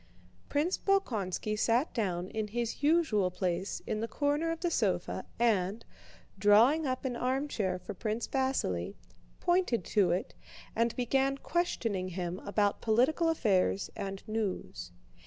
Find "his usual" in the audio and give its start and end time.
2.47-3.29